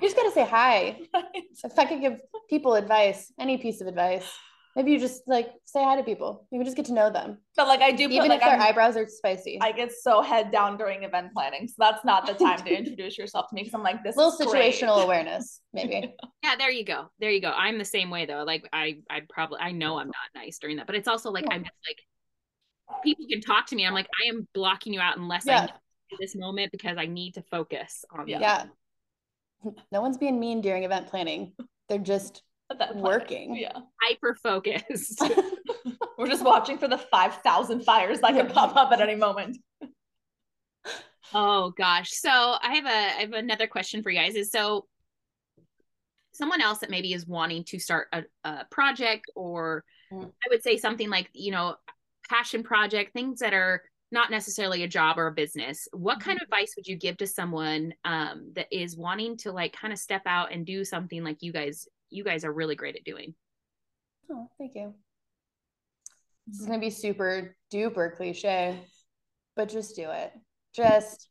[0.02, 0.98] just gotta say hi.
[1.12, 1.22] know.
[1.64, 4.24] If I could give people advice, any piece of advice,
[4.76, 6.46] maybe you just like say hi to people.
[6.52, 7.38] Maybe just get to know them.
[7.56, 9.58] but like, I do put Even like if their I'm, eyebrows are spicy.
[9.60, 13.18] I get so head down during event planning, so that's not the time to introduce
[13.18, 14.16] yourself to me because I'm like this.
[14.16, 14.74] little is great.
[14.74, 16.14] situational awareness, maybe.
[16.44, 17.10] Yeah, there you go.
[17.18, 17.50] There you go.
[17.50, 18.44] I'm the same way though.
[18.44, 21.46] Like I I probably I know I'm not nice during that, but it's also like
[21.50, 21.98] I'm just like
[23.04, 23.86] people can talk to me.
[23.86, 25.60] I'm like I am blocking you out unless I Yeah.
[25.64, 28.40] need this moment because I need to focus on Yeah.
[28.40, 28.64] Yeah.
[29.92, 31.52] No one's being mean during event planning.
[31.88, 33.54] They're just Event working.
[33.56, 35.22] Yeah, hyper focused.
[36.18, 39.58] we're just watching for the five thousand fires that could pop up at any moment.
[41.34, 42.10] oh gosh.
[42.12, 44.34] So I have a I have another question for you guys.
[44.34, 44.86] Is so
[46.32, 50.26] someone else that maybe is wanting to start a, a project or Mm.
[50.26, 51.76] I would say something like, you know,
[52.32, 55.86] passion project, things that are not necessarily a job or a business.
[55.92, 59.72] What kind of advice would you give to someone um, that is wanting to like
[59.74, 62.96] kind of step out and do something like you guys you guys are really great
[62.96, 63.34] at doing?
[64.30, 64.94] Oh, thank you.
[66.46, 68.78] This is gonna be super duper cliche,
[69.56, 70.32] but just do it.
[70.74, 71.28] Just,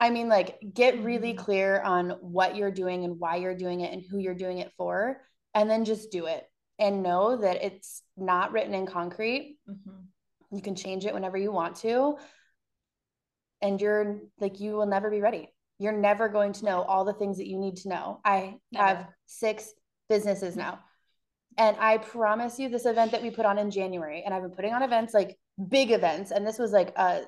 [0.00, 1.38] I mean, like, get really Mhm.
[1.38, 4.72] clear on what you're doing and why you're doing it and who you're doing it
[4.76, 5.20] for,
[5.54, 6.48] and then just do it.
[6.80, 9.58] And know that it's not written in concrete.
[9.68, 10.07] Mhm.
[10.50, 12.16] You can change it whenever you want to.
[13.60, 15.48] and you're like you will never be ready.
[15.78, 18.20] You're never going to know all the things that you need to know.
[18.24, 18.86] I never.
[18.86, 19.72] have six
[20.08, 20.80] businesses now.
[21.56, 24.52] And i promise you this event that we put on in january and i've been
[24.52, 25.36] putting on events like
[25.68, 26.30] big events.
[26.30, 27.22] And this was like a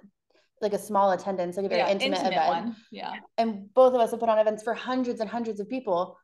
[0.60, 2.48] like a small attendance like a very yeah, intimate, intimate, event.
[2.48, 2.76] one.
[2.90, 3.14] yeah.
[3.38, 6.16] And both of us have put on events for hundreds and hundreds of people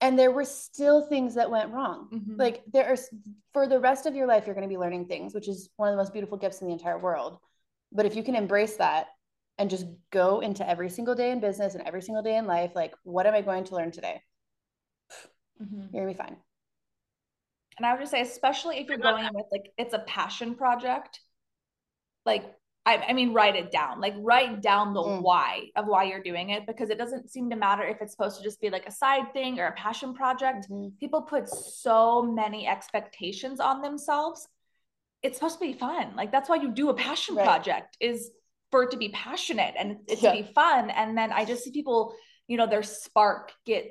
[0.00, 2.36] and there were still things that went wrong mm-hmm.
[2.36, 2.96] like there are
[3.52, 5.88] for the rest of your life you're going to be learning things which is one
[5.88, 7.38] of the most beautiful gifts in the entire world
[7.92, 9.08] but if you can embrace that
[9.58, 12.72] and just go into every single day in business and every single day in life
[12.74, 14.20] like what am i going to learn today
[15.62, 15.82] mm-hmm.
[15.92, 16.36] you're gonna be fine
[17.78, 21.20] and i would just say especially if you're going with like it's a passion project
[22.26, 22.44] like
[22.86, 24.00] I, I mean, write it down.
[24.00, 25.22] Like write down the mm.
[25.22, 28.38] why of why you're doing it because it doesn't seem to matter if it's supposed
[28.38, 30.66] to just be like a side thing or a passion project.
[30.70, 30.96] Mm-hmm.
[30.98, 34.48] People put so many expectations on themselves.
[35.22, 36.16] It's supposed to be fun.
[36.16, 37.44] Like that's why you do a passion right.
[37.44, 38.30] project is
[38.70, 40.32] for it to be passionate and it yeah.
[40.32, 40.88] to be fun.
[40.88, 42.14] And then I just see people,
[42.48, 43.90] you know, their spark get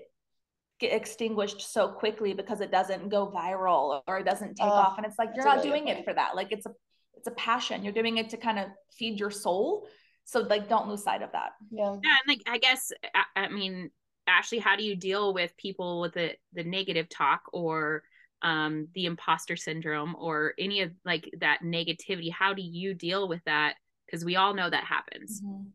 [0.79, 4.97] get extinguished so quickly because it doesn't go viral or it doesn't take off.
[4.97, 6.35] And it's like you're not really doing it for that.
[6.35, 6.71] Like it's a
[7.19, 7.83] it's a passion.
[7.83, 9.87] You're doing it to kind of feed your soul.
[10.23, 11.51] So like don't lose sight of that.
[11.69, 11.97] Yeah.
[12.01, 12.15] Yeah.
[12.21, 13.91] And like I guess I, I mean,
[14.25, 18.03] Ashley, how do you deal with people with the the negative talk or
[18.41, 22.31] um the imposter syndrome or any of like that negativity?
[22.31, 23.75] How do you deal with that?
[24.05, 25.41] Because we all know that happens.
[25.41, 25.67] Mm-hmm.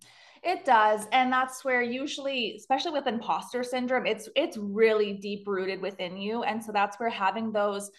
[0.45, 1.07] It does.
[1.13, 6.43] And that's where usually, especially with imposter syndrome, it's it's really deep rooted within you.
[6.43, 7.91] And so that's where having those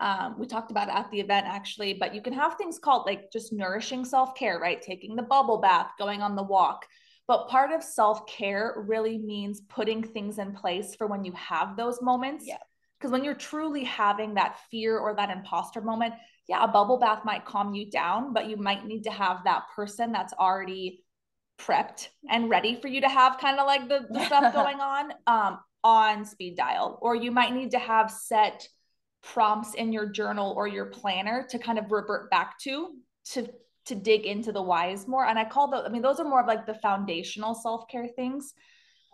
[0.00, 3.30] um, we talked about at the event actually, but you can have things called like
[3.32, 4.80] just nourishing self care, right?
[4.82, 6.86] Taking the bubble bath, going on the walk.
[7.26, 11.76] But part of self care really means putting things in place for when you have
[11.76, 12.44] those moments.
[12.46, 12.58] Yeah.
[12.98, 16.14] Because when you're truly having that fear or that imposter moment,
[16.48, 19.64] yeah, a bubble bath might calm you down, but you might need to have that
[19.74, 21.04] person that's already
[21.58, 25.12] prepped and ready for you to have kind of like the, the stuff going on
[25.26, 26.98] um, on speed dial.
[27.00, 28.66] Or you might need to have set
[29.24, 32.90] prompts in your journal or your planner to kind of revert back to
[33.24, 33.48] to
[33.86, 35.26] to dig into the whys more.
[35.26, 38.52] And i call those i mean those are more of like the foundational self-care things.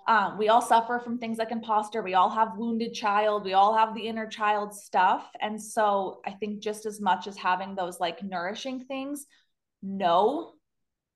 [0.09, 2.03] Um, we all suffer from things like imposter.
[2.03, 3.45] We all have wounded child.
[3.45, 5.29] We all have the inner child stuff.
[5.41, 9.27] And so i think just as much as having those like nourishing things
[9.83, 10.55] know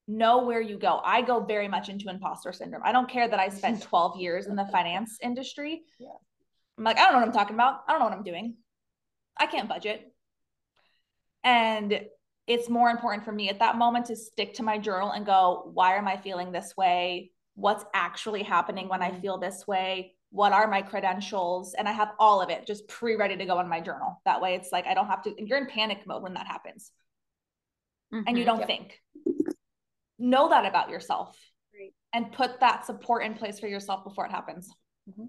[0.07, 1.01] know where you go.
[1.03, 2.83] I go very much into imposter syndrome.
[2.85, 5.83] I don't care that i spent 12 years in the finance industry.
[5.99, 6.17] Yeah.
[6.77, 7.81] i'm like i don't know what i'm talking about.
[7.87, 8.55] I don't know what i'm doing
[9.37, 10.11] I can't budget.
[11.43, 12.01] And
[12.47, 15.69] it's more important for me at that moment to stick to my journal and go,
[15.73, 17.31] why am I feeling this way?
[17.55, 19.21] What's actually happening when I mm-hmm.
[19.21, 20.15] feel this way?
[20.29, 21.73] What are my credentials?
[21.73, 24.21] And I have all of it just pre ready to go in my journal.
[24.25, 26.91] That way it's like I don't have to, you're in panic mode when that happens.
[28.13, 28.51] Mm-hmm, and you mm-hmm.
[28.51, 28.65] don't yeah.
[28.65, 29.01] think.
[30.17, 31.37] Know that about yourself
[31.73, 31.93] Great.
[32.13, 34.69] and put that support in place for yourself before it happens.
[35.09, 35.25] Mm-hmm.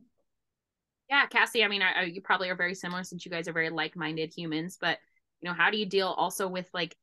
[1.09, 1.65] Yeah, Cassie.
[1.65, 4.33] I mean, I, I, you probably are very similar since you guys are very like-minded
[4.35, 4.77] humans.
[4.81, 4.99] But
[5.41, 6.97] you know, how do you deal also with like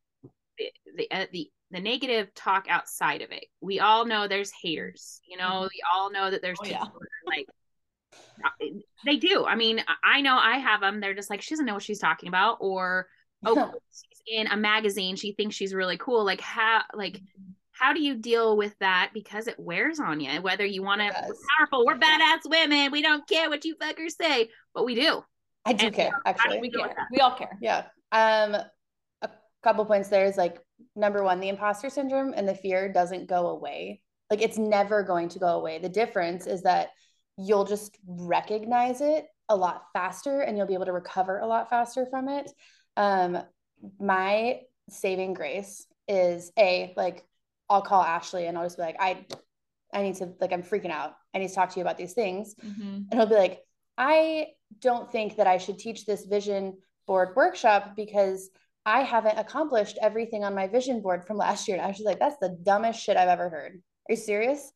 [0.58, 3.46] the the uh, the, the negative talk outside of it?
[3.62, 5.22] We all know there's haters.
[5.28, 5.64] You know, mm-hmm.
[5.74, 7.36] we all know that there's oh, people yeah.
[7.38, 7.48] like
[8.44, 8.50] uh,
[9.06, 9.46] they do.
[9.46, 11.00] I mean, I know I have them.
[11.00, 13.08] They're just like she doesn't know what she's talking about, or
[13.46, 15.16] oh, she's in a magazine.
[15.16, 16.26] She thinks she's really cool.
[16.26, 17.22] Like how like
[17.74, 19.12] how do you deal with that?
[19.14, 23.02] Because it wears on you whether you want to we're powerful we're badass women we
[23.02, 25.24] don't care what you fuckers say but we do.
[25.66, 26.60] I do and care actually.
[26.60, 27.08] we, care.
[27.12, 27.58] we all care.
[27.62, 27.86] Yeah.
[28.12, 28.56] Um
[29.22, 29.30] a
[29.64, 30.60] couple points there is like
[30.96, 34.02] number one the imposter syndrome and the fear doesn't go away.
[34.30, 35.80] Like it's never going to go away.
[35.80, 36.90] The difference is that
[37.38, 41.70] you'll just recognize it a lot faster and you'll be able to recover a lot
[41.70, 42.52] faster from it.
[42.98, 43.40] Um
[44.00, 47.24] my saving grace is a like
[47.74, 49.26] I'll call Ashley and I'll just be like, I,
[49.94, 51.14] I need to like, I'm freaking out.
[51.34, 52.56] I need to talk to you about these things.
[52.64, 53.02] Mm-hmm.
[53.10, 53.60] And he'll be like,
[53.98, 54.48] I
[54.80, 58.50] don't think that I should teach this vision board workshop because
[58.86, 61.78] I haven't accomplished everything on my vision board from last year.
[61.78, 63.82] And I was like, that's the dumbest shit I've ever heard.
[64.10, 64.72] Are you serious?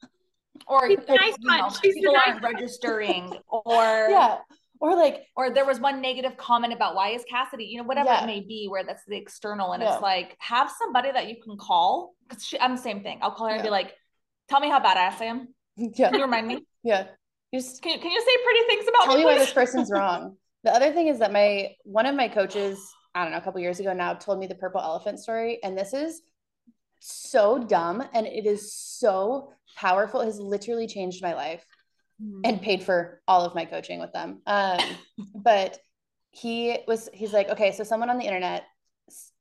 [0.68, 4.38] Or nice you know, people aren't registering or yeah
[4.80, 8.10] or like or there was one negative comment about why is cassidy you know whatever
[8.10, 8.24] yeah.
[8.24, 9.94] it may be where that's the external and yeah.
[9.94, 13.20] it's like have somebody that you can call because i'm the same thing.
[13.22, 13.60] I'll call her yeah.
[13.60, 13.94] and be like
[14.50, 15.48] tell me how badass i am.
[15.78, 16.10] Yeah.
[16.10, 16.66] Can you remind me?
[16.84, 17.06] Yeah.
[17.52, 19.26] You just can you, can you say pretty things about tell me, me?
[19.26, 20.38] why this person's wrong.
[20.64, 22.80] The other thing is that my one of my coaches
[23.14, 25.78] i don't know a couple years ago now told me the purple elephant story and
[25.78, 26.22] this is
[27.00, 30.22] so dumb and it is so powerful.
[30.22, 31.64] It has literally changed my life
[32.22, 32.42] mm-hmm.
[32.44, 34.42] and paid for all of my coaching with them.
[34.46, 34.80] Um,
[35.36, 35.80] but
[36.32, 38.64] he was, he's like, okay, so someone on the internet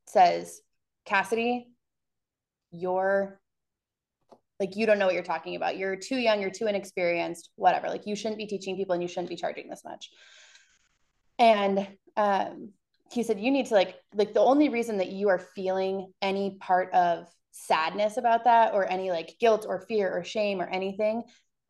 [0.06, 0.60] says,
[1.04, 1.68] Cassidy,
[2.70, 3.40] you're
[4.58, 5.76] Like you don't know what you're talking about.
[5.76, 7.88] You're too young, you're too inexperienced, whatever.
[7.88, 10.10] Like you shouldn't be teaching people and you shouldn't be charging this much.
[11.38, 11.86] And
[12.16, 12.70] um,
[13.12, 16.56] he said, you need to like, like the only reason that you are feeling any
[16.60, 21.22] part of sadness about that or any like guilt or fear or shame or anything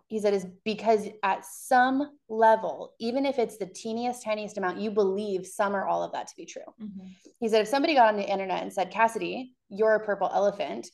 [0.09, 4.91] he said is because at some level even if it's the teeniest tiniest amount you
[4.91, 7.07] believe some or all of that to be true mm-hmm.
[7.41, 10.89] he said if somebody got on the internet and said cassidy you're a purple elephant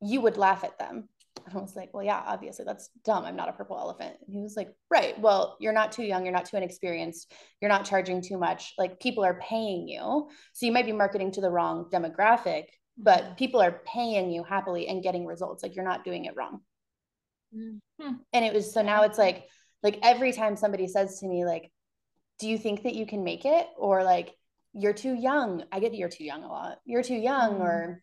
[0.00, 1.08] you would laugh at them
[1.54, 3.24] I was like, well, yeah, obviously that's dumb.
[3.24, 4.16] I'm not a purple elephant.
[4.26, 5.18] And he was like, right.
[5.20, 6.24] Well, you're not too young.
[6.24, 7.32] You're not too inexperienced.
[7.60, 8.74] You're not charging too much.
[8.78, 10.28] Like people are paying you.
[10.52, 12.64] So you might be marketing to the wrong demographic,
[12.98, 13.34] but mm-hmm.
[13.34, 15.62] people are paying you happily and getting results.
[15.62, 16.60] Like you're not doing it wrong.
[17.56, 18.12] Mm-hmm.
[18.32, 19.44] And it was so now it's like,
[19.82, 21.70] like every time somebody says to me, like,
[22.38, 23.66] do you think that you can make it?
[23.78, 24.34] Or like,
[24.74, 25.64] you're too young.
[25.72, 26.78] I get you're too young a lot.
[26.84, 27.62] You're too young, mm-hmm.
[27.62, 28.02] or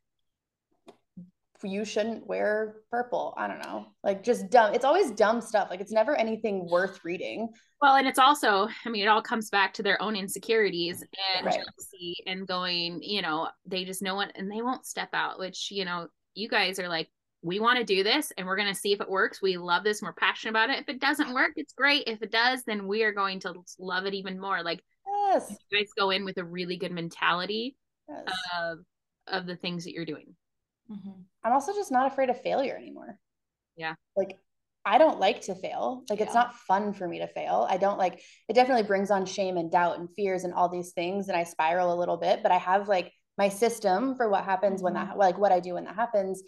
[1.63, 3.33] you shouldn't wear purple.
[3.37, 3.85] I don't know.
[4.03, 4.73] Like just dumb.
[4.73, 5.69] It's always dumb stuff.
[5.69, 7.49] Like it's never anything worth reading.
[7.81, 11.03] Well, and it's also, I mean, it all comes back to their own insecurities
[11.37, 11.55] and right.
[11.55, 15.69] jealousy and going, you know, they just know what and they won't step out, which,
[15.71, 17.09] you know, you guys are like,
[17.43, 19.41] we want to do this and we're going to see if it works.
[19.41, 20.79] We love this and we're passionate about it.
[20.79, 22.03] If it doesn't work, it's great.
[22.07, 24.63] If it does, then we are going to love it even more.
[24.63, 25.53] Like yes.
[25.69, 27.75] you guys go in with a really good mentality
[28.07, 28.37] yes.
[28.57, 28.79] of
[29.27, 30.35] of the things that you're doing.
[30.89, 31.21] Mm-hmm.
[31.43, 33.19] I'm also just not afraid of failure anymore.
[33.75, 33.95] Yeah.
[34.15, 34.37] Like
[34.85, 36.03] I don't like to fail.
[36.09, 36.25] Like yeah.
[36.25, 37.67] it's not fun for me to fail.
[37.69, 40.93] I don't like it definitely brings on shame and doubt and fears and all these
[40.93, 44.45] things and I spiral a little bit, but I have like my system for what
[44.45, 44.83] happens mm-hmm.
[44.83, 46.41] when that like what I do when that happens.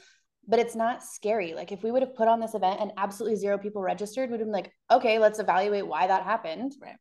[0.48, 1.54] But it's not scary.
[1.54, 4.40] Like if we would have put on this event and absolutely zero people registered, we'd
[4.40, 6.74] have been like, okay, let's evaluate why that happened.
[6.82, 6.98] Right.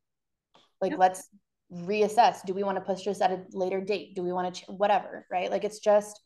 [0.80, 1.28] Like let's
[1.72, 2.44] reassess.
[2.46, 4.14] Do we want to push this at a later date?
[4.14, 5.26] Do we want to ch- whatever?
[5.30, 5.50] Right.
[5.50, 6.20] Like it's just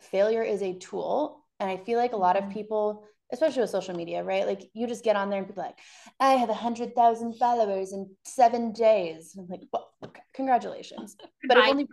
[0.00, 1.44] failure is a tool.
[1.60, 2.52] And I feel like a lot of mm-hmm.
[2.52, 4.46] people, especially with social media, right?
[4.46, 5.78] Like you just get on there and people like,
[6.20, 9.34] I have a hundred thousand followers in seven days.
[9.38, 11.16] I'm like, well, okay, congratulations.
[11.48, 11.86] But only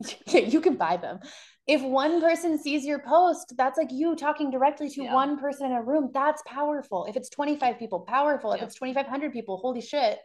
[0.26, 1.20] yeah, you can buy them.
[1.66, 5.14] If one person sees your post, that's like you talking directly to yeah.
[5.14, 6.10] one person in a room.
[6.12, 7.04] That's powerful.
[7.04, 8.52] If it's 25 people, powerful.
[8.52, 10.18] If it's 2,500 people, holy shit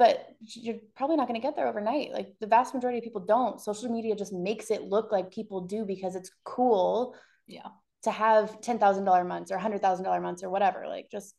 [0.00, 2.10] but you're probably not going to get there overnight.
[2.10, 3.60] Like the vast majority of people don't.
[3.60, 7.14] Social media just makes it look like people do because it's cool.
[7.46, 7.68] Yeah.
[8.04, 11.34] To have ten thousand dollar months or hundred thousand dollar months or whatever, like just.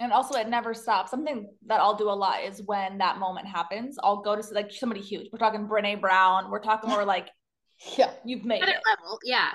[0.00, 1.10] And also, it never stops.
[1.10, 4.72] Something that I'll do a lot is when that moment happens, I'll go to like
[4.72, 5.28] somebody huge.
[5.30, 6.50] We're talking Brene Brown.
[6.50, 7.28] We're talking more like,
[7.98, 8.76] yeah, you've made it.
[8.88, 9.50] Level, yeah.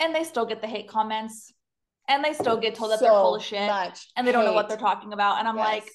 [0.00, 1.52] And they still get the hate comments,
[2.08, 3.70] and they still get told that so they're full of shit,
[4.16, 5.38] and they don't know what they're talking about.
[5.38, 5.66] And I'm yes.
[5.66, 5.90] like,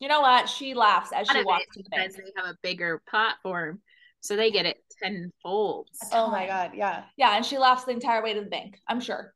[0.00, 0.48] you know what?
[0.48, 3.82] She laughs as she walks to the because they have a bigger platform,
[4.20, 5.88] so they get it tenfold.
[6.12, 8.78] Oh my god, yeah, yeah, and she laughs the entire way to the bank.
[8.88, 9.34] I'm sure.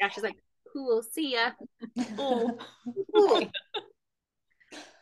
[0.00, 0.36] Yeah, she's like,
[0.74, 1.50] "Cool, see ya."
[2.20, 2.58] Ooh.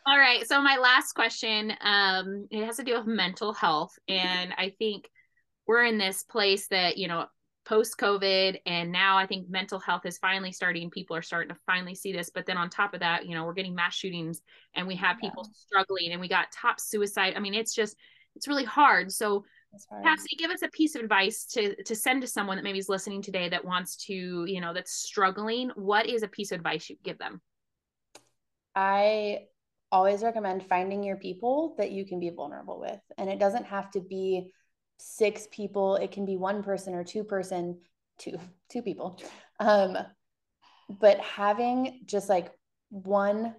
[0.05, 4.53] All right, so my last question, um, it has to do with mental health, and
[4.57, 5.09] I think
[5.65, 7.25] we're in this place that you know
[7.65, 8.57] post COVID.
[8.65, 10.89] And now I think mental health is finally starting.
[10.89, 12.29] People are starting to finally see this.
[12.33, 14.41] But then on top of that, you know, we're getting mass shootings
[14.75, 15.53] and we have people yeah.
[15.55, 17.33] struggling and we got top suicide.
[17.35, 17.95] I mean, it's just,
[18.35, 19.11] it's really hard.
[19.11, 19.45] So,
[20.03, 22.89] Cassidy, give us a piece of advice to to send to someone that maybe is
[22.89, 25.71] listening today that wants to, you know, that's struggling.
[25.75, 27.41] What is a piece of advice you give them?
[28.75, 29.45] I
[29.91, 32.99] always recommend finding your people that you can be vulnerable with.
[33.17, 34.51] And it doesn't have to be
[34.97, 37.77] six people it can be one person or two person
[38.17, 38.37] two
[38.69, 39.19] two people
[39.59, 39.97] um
[41.01, 42.51] but having just like
[42.89, 43.53] one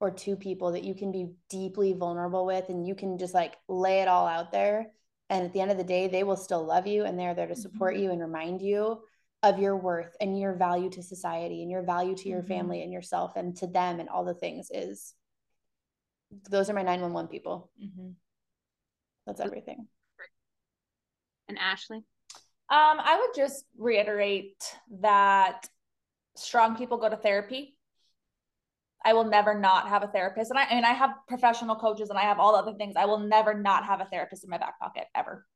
[0.00, 3.56] or two people that you can be deeply vulnerable with and you can just like
[3.68, 4.86] lay it all out there
[5.30, 7.46] and at the end of the day they will still love you and they're there
[7.46, 8.04] to support mm-hmm.
[8.04, 9.00] you and remind you
[9.42, 12.48] of your worth and your value to society and your value to your mm-hmm.
[12.48, 15.14] family and yourself and to them and all the things is
[16.50, 18.10] those are my 911 people mm-hmm.
[19.26, 19.86] that's everything
[21.50, 21.98] and Ashley?
[21.98, 24.62] Um, I would just reiterate
[25.00, 25.68] that
[26.36, 27.76] strong people go to therapy.
[29.04, 30.50] I will never not have a therapist.
[30.50, 32.94] And I, I mean, I have professional coaches and I have all other things.
[32.96, 35.46] I will never not have a therapist in my back pocket ever.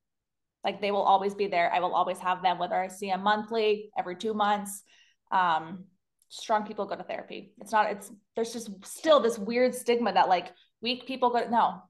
[0.64, 1.70] Like they will always be there.
[1.72, 4.82] I will always have them, whether I see them monthly, every two months.
[5.30, 5.84] Um,
[6.30, 7.52] strong people go to therapy.
[7.60, 11.82] It's not, it's, there's just still this weird stigma that like weak people go, no,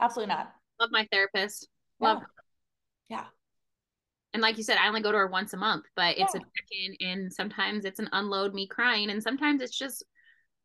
[0.00, 0.50] absolutely not.
[0.80, 1.68] Love my therapist.
[2.00, 2.22] Love.
[3.10, 3.18] Yeah.
[3.18, 3.24] yeah
[4.36, 6.40] and like you said, I only go to her once a month, but it's yeah.
[6.40, 10.04] a check in, and sometimes it's an unload me crying, and sometimes it's just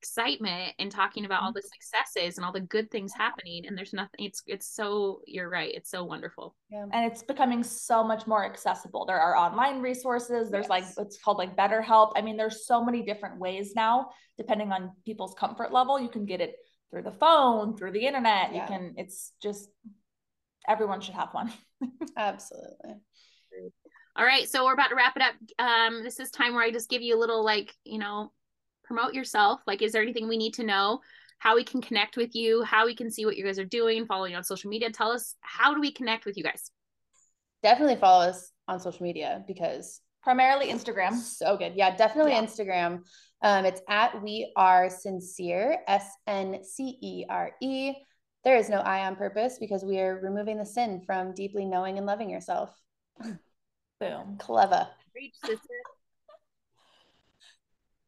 [0.02, 3.94] excitement and talking about all the successes and all the good things happening and there's
[3.94, 6.56] nothing it's it's so you're right it's so wonderful.
[6.72, 6.86] Yeah.
[6.92, 9.06] and it's becoming so much more accessible.
[9.06, 10.70] There are online resources there's yes.
[10.70, 12.14] like it's called like BetterHelp.
[12.16, 16.26] I mean there's so many different ways now depending on people's comfort level you can
[16.26, 16.56] get it
[16.90, 18.62] through the phone through the internet yeah.
[18.62, 19.70] you can it's just
[20.68, 21.54] everyone should have one.
[22.18, 22.96] Absolutely.
[24.16, 25.36] All right so we're about to wrap it up.
[25.60, 28.32] Um this is time where i just give you a little like you know
[28.92, 29.62] promote yourself?
[29.66, 31.00] Like, is there anything we need to know?
[31.40, 34.06] How we can connect with you, how we can see what you guys are doing,
[34.06, 34.92] follow you on social media.
[34.92, 36.70] Tell us how do we connect with you guys?
[37.64, 41.14] Definitely follow us on social media because primarily Instagram.
[41.14, 41.74] So good.
[41.76, 42.44] Yeah, definitely yeah.
[42.44, 43.00] Instagram.
[43.42, 47.94] Um, it's at we are sincere, S N C E R E.
[48.44, 51.98] There is no I on purpose because we are removing the sin from deeply knowing
[51.98, 52.72] and loving yourself.
[54.00, 54.38] Boom.
[54.38, 54.88] Clever.
[55.16, 55.58] Reach, sister.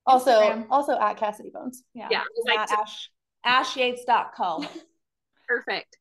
[0.05, 0.65] Also, Instagram.
[0.69, 1.83] also at Cassidy Bones.
[1.93, 2.07] Yeah.
[2.11, 2.23] Yeah.
[2.45, 3.09] Like to- Ash,
[3.45, 4.65] ashyates.co.
[5.47, 5.97] Perfect.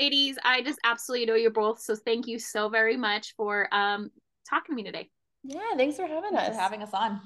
[0.00, 1.80] Ladies, I just absolutely know you both.
[1.80, 4.10] So thank you so very much for um
[4.48, 5.08] talking to me today.
[5.44, 6.54] Yeah, thanks for having thanks us.
[6.56, 7.20] For having us on.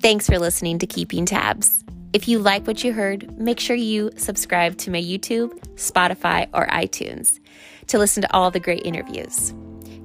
[0.00, 1.82] Thanks for listening to Keeping Tabs.
[2.12, 6.66] If you like what you heard, make sure you subscribe to my YouTube, Spotify, or
[6.68, 7.40] iTunes
[7.88, 9.52] to listen to all the great interviews.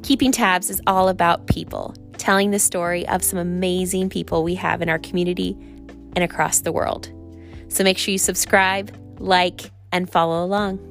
[0.04, 4.82] Keeping Tabs is all about people, telling the story of some amazing people we have
[4.82, 5.56] in our community
[6.16, 7.12] and across the world.
[7.68, 10.91] So make sure you subscribe, like, and follow along.